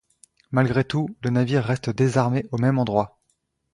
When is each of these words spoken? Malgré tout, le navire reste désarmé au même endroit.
Malgré 0.49 0.83
tout, 0.83 1.15
le 1.21 1.29
navire 1.29 1.63
reste 1.63 1.91
désarmé 1.91 2.47
au 2.51 2.57
même 2.57 2.79
endroit. 2.79 3.19